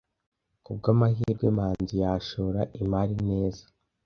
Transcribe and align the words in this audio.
Ku 0.63 0.71
bw'amahirwe, 0.77 1.45
Manzi 1.57 1.95
yashora 2.03 2.61
imari 2.81 3.15
neza. 3.29 3.63